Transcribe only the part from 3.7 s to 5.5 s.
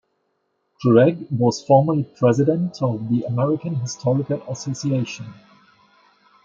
Historical Association.